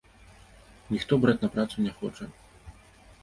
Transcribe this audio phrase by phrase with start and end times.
[0.93, 2.25] Ніхто браць на працу не хоча.